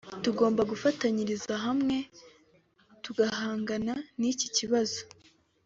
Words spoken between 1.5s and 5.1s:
hamwe tugahangana n’iki kibazo